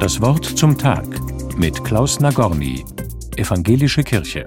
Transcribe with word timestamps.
Das 0.00 0.20
Wort 0.20 0.44
zum 0.44 0.78
Tag 0.78 1.06
mit 1.56 1.84
Klaus 1.84 2.20
Nagorny, 2.20 2.84
Evangelische 3.36 4.02
Kirche. 4.02 4.46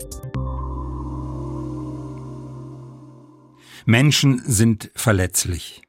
Menschen 3.85 4.41
sind 4.45 4.91
verletzlich. 4.95 5.81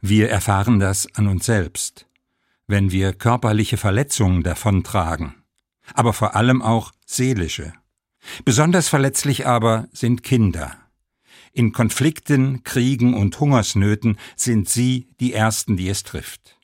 Wir 0.00 0.30
erfahren 0.30 0.78
das 0.78 1.12
an 1.14 1.26
uns 1.28 1.46
selbst, 1.46 2.06
wenn 2.66 2.90
wir 2.90 3.12
körperliche 3.12 3.76
Verletzungen 3.76 4.42
davontragen, 4.42 5.34
aber 5.94 6.12
vor 6.12 6.36
allem 6.36 6.62
auch 6.62 6.92
seelische. 7.06 7.72
Besonders 8.44 8.88
verletzlich 8.88 9.46
aber 9.46 9.88
sind 9.92 10.22
Kinder. 10.22 10.76
In 11.52 11.72
Konflikten, 11.72 12.62
Kriegen 12.62 13.14
und 13.14 13.38
Hungersnöten 13.40 14.18
sind 14.36 14.68
sie 14.68 15.08
die 15.18 15.32
Ersten, 15.32 15.76
die 15.76 15.88
es 15.88 16.02
trifft. 16.02 16.57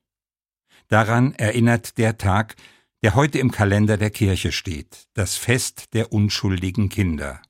Daran 0.89 1.32
erinnert 1.35 1.98
der 1.98 2.19
Tag, 2.19 2.57
der 3.03 3.14
heute 3.14 3.39
im 3.39 3.50
Kalender 3.50 3.96
der 3.96 4.11
Kirche 4.11 4.53
steht, 4.53 5.09
das 5.14 5.36
Fest 5.36 5.95
der 5.95 6.13
unschuldigen 6.13 6.89
Kinder. 6.89 7.40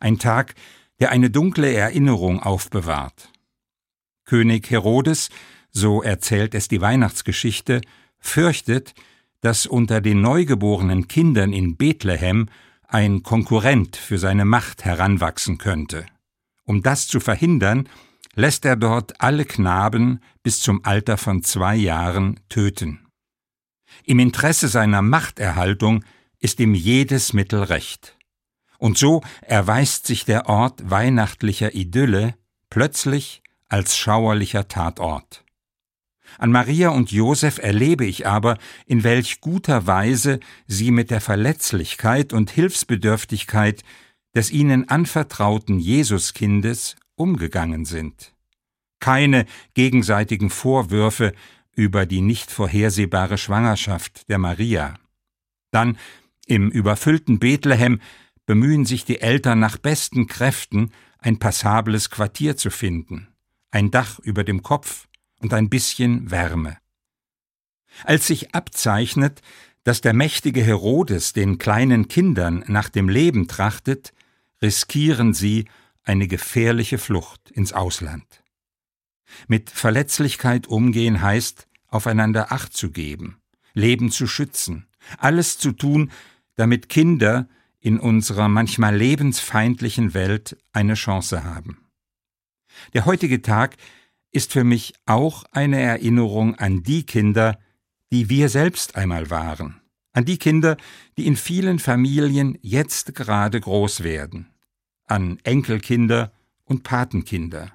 Ein 0.00 0.18
Tag, 0.18 0.54
der 1.00 1.10
eine 1.10 1.30
dunkle 1.30 1.72
Erinnerung 1.72 2.42
aufbewahrt. 2.42 3.30
König 4.24 4.70
Herodes, 4.70 5.30
so 5.70 6.02
erzählt 6.02 6.54
es 6.54 6.68
die 6.68 6.80
Weihnachtsgeschichte, 6.80 7.80
fürchtet, 8.18 8.94
dass 9.40 9.66
unter 9.66 10.00
den 10.00 10.20
neugeborenen 10.20 11.08
Kindern 11.08 11.52
in 11.52 11.76
Bethlehem 11.76 12.48
ein 12.88 13.22
Konkurrent 13.22 13.96
für 13.96 14.18
seine 14.18 14.44
Macht 14.44 14.84
heranwachsen 14.84 15.58
könnte. 15.58 16.06
Um 16.64 16.82
das 16.82 17.06
zu 17.08 17.20
verhindern, 17.20 17.88
lässt 18.34 18.64
er 18.64 18.76
dort 18.76 19.20
alle 19.20 19.44
Knaben 19.44 20.20
bis 20.42 20.60
zum 20.60 20.84
Alter 20.84 21.16
von 21.16 21.42
zwei 21.42 21.76
Jahren 21.76 22.40
töten. 22.48 23.06
Im 24.04 24.18
Interesse 24.18 24.68
seiner 24.68 25.02
Machterhaltung 25.02 26.04
ist 26.40 26.60
ihm 26.60 26.74
jedes 26.74 27.32
Mittel 27.32 27.62
recht. 27.62 28.16
Und 28.78 28.98
so 28.98 29.22
erweist 29.40 30.06
sich 30.06 30.24
der 30.24 30.48
Ort 30.48 30.90
weihnachtlicher 30.90 31.74
Idylle 31.74 32.34
plötzlich 32.68 33.42
als 33.68 33.96
schauerlicher 33.96 34.68
Tatort. 34.68 35.44
An 36.38 36.50
Maria 36.50 36.88
und 36.90 37.12
Josef 37.12 37.58
erlebe 37.58 38.04
ich 38.04 38.26
aber, 38.26 38.58
in 38.86 39.04
welch 39.04 39.40
guter 39.40 39.86
Weise 39.86 40.40
sie 40.66 40.90
mit 40.90 41.10
der 41.10 41.20
Verletzlichkeit 41.20 42.32
und 42.32 42.50
Hilfsbedürftigkeit 42.50 43.82
des 44.34 44.50
ihnen 44.50 44.88
anvertrauten 44.88 45.78
Jesuskindes 45.78 46.96
umgegangen 47.16 47.84
sind. 47.84 48.34
Keine 49.00 49.46
gegenseitigen 49.74 50.50
Vorwürfe 50.50 51.32
über 51.74 52.06
die 52.06 52.20
nicht 52.20 52.50
vorhersehbare 52.50 53.38
Schwangerschaft 53.38 54.28
der 54.28 54.38
Maria. 54.38 54.98
Dann 55.70 55.98
im 56.46 56.70
überfüllten 56.70 57.38
Bethlehem 57.38 58.00
bemühen 58.46 58.84
sich 58.84 59.04
die 59.04 59.20
Eltern 59.20 59.58
nach 59.58 59.76
besten 59.76 60.26
Kräften, 60.26 60.92
ein 61.18 61.38
passables 61.38 62.10
Quartier 62.10 62.56
zu 62.56 62.70
finden, 62.70 63.28
ein 63.70 63.90
Dach 63.90 64.18
über 64.18 64.44
dem 64.44 64.62
Kopf 64.62 65.08
und 65.40 65.54
ein 65.54 65.70
bisschen 65.70 66.30
Wärme. 66.30 66.78
Als 68.04 68.26
sich 68.26 68.54
abzeichnet, 68.54 69.40
dass 69.84 70.00
der 70.00 70.14
mächtige 70.14 70.62
Herodes 70.62 71.32
den 71.32 71.58
kleinen 71.58 72.08
Kindern 72.08 72.64
nach 72.66 72.88
dem 72.88 73.08
Leben 73.08 73.48
trachtet, 73.48 74.12
riskieren 74.62 75.34
sie 75.34 75.66
eine 76.04 76.28
gefährliche 76.28 76.98
Flucht 76.98 77.50
ins 77.50 77.72
Ausland. 77.72 78.42
Mit 79.48 79.70
Verletzlichkeit 79.70 80.66
umgehen 80.66 81.22
heißt, 81.22 81.66
aufeinander 81.88 82.52
Acht 82.52 82.74
zu 82.74 82.90
geben, 82.90 83.40
Leben 83.72 84.10
zu 84.10 84.26
schützen, 84.26 84.86
alles 85.18 85.58
zu 85.58 85.72
tun, 85.72 86.10
damit 86.56 86.88
Kinder 86.88 87.48
in 87.80 87.98
unserer 87.98 88.48
manchmal 88.48 88.96
lebensfeindlichen 88.96 90.14
Welt 90.14 90.56
eine 90.72 90.94
Chance 90.94 91.44
haben. 91.44 91.86
Der 92.92 93.04
heutige 93.04 93.42
Tag 93.42 93.76
ist 94.30 94.52
für 94.52 94.64
mich 94.64 94.94
auch 95.06 95.44
eine 95.52 95.80
Erinnerung 95.80 96.56
an 96.56 96.82
die 96.82 97.04
Kinder, 97.04 97.58
die 98.10 98.28
wir 98.28 98.48
selbst 98.48 98.96
einmal 98.96 99.30
waren, 99.30 99.80
an 100.12 100.24
die 100.24 100.38
Kinder, 100.38 100.76
die 101.16 101.26
in 101.26 101.36
vielen 101.36 101.78
Familien 101.78 102.58
jetzt 102.62 103.14
gerade 103.14 103.60
groß 103.60 104.02
werden, 104.02 104.53
an 105.06 105.38
Enkelkinder 105.44 106.32
und 106.64 106.82
Patenkinder. 106.82 107.72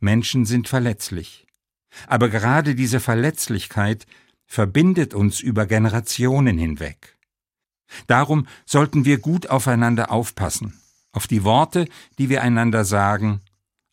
Menschen 0.00 0.44
sind 0.44 0.68
verletzlich. 0.68 1.46
Aber 2.06 2.28
gerade 2.28 2.74
diese 2.74 3.00
Verletzlichkeit 3.00 4.06
verbindet 4.46 5.14
uns 5.14 5.40
über 5.40 5.66
Generationen 5.66 6.58
hinweg. 6.58 7.16
Darum 8.06 8.46
sollten 8.66 9.04
wir 9.04 9.18
gut 9.18 9.48
aufeinander 9.48 10.10
aufpassen, 10.10 10.78
auf 11.12 11.26
die 11.26 11.44
Worte, 11.44 11.88
die 12.18 12.28
wir 12.28 12.42
einander 12.42 12.84
sagen, 12.84 13.40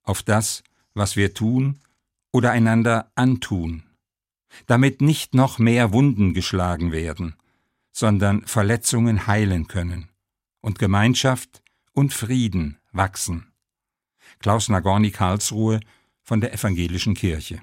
auf 0.03 0.23
das, 0.23 0.63
was 0.93 1.15
wir 1.15 1.33
tun 1.33 1.79
oder 2.31 2.51
einander 2.51 3.11
antun, 3.15 3.83
damit 4.67 5.01
nicht 5.01 5.33
noch 5.33 5.59
mehr 5.59 5.93
Wunden 5.93 6.33
geschlagen 6.33 6.91
werden, 6.91 7.35
sondern 7.91 8.45
Verletzungen 8.45 9.27
heilen 9.27 9.67
können 9.67 10.09
und 10.61 10.79
Gemeinschaft 10.79 11.61
und 11.95 12.13
Frieden 12.13 12.77
wachsen. 12.91 13.51
Klaus 14.39 14.69
Nagorny 14.69 15.11
Karlsruhe 15.11 15.79
von 16.21 16.41
der 16.41 16.53
Evangelischen 16.53 17.15
Kirche. 17.15 17.61